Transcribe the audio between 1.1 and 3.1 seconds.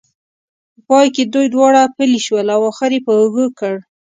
کې دوی دواړه پلي شول او خر یې